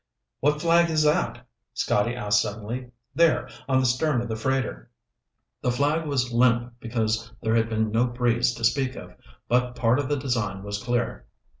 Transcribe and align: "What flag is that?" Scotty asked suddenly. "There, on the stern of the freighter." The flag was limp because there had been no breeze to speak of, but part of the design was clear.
"What 0.39 0.59
flag 0.61 0.89
is 0.89 1.03
that?" 1.03 1.45
Scotty 1.75 2.15
asked 2.15 2.41
suddenly. 2.41 2.89
"There, 3.13 3.47
on 3.69 3.79
the 3.79 3.85
stern 3.85 4.19
of 4.21 4.29
the 4.29 4.35
freighter." 4.35 4.89
The 5.61 5.69
flag 5.69 6.07
was 6.07 6.33
limp 6.33 6.73
because 6.79 7.31
there 7.43 7.53
had 7.53 7.69
been 7.69 7.91
no 7.91 8.07
breeze 8.07 8.55
to 8.55 8.63
speak 8.63 8.95
of, 8.95 9.13
but 9.47 9.75
part 9.75 9.99
of 9.99 10.09
the 10.09 10.17
design 10.17 10.63
was 10.63 10.81
clear. 10.81 11.27